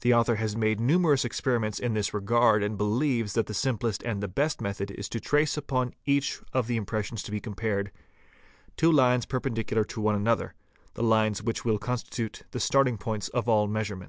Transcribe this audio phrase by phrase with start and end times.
[0.00, 4.20] The author has made numerous experiments in this regard and believes that the simplest and
[4.20, 7.92] the best method is to trace upon each of the impressions to be compared,
[8.76, 10.54] _two lines prependicular to one another,
[10.96, 14.00] lines which will constitute the starting point of all measurements.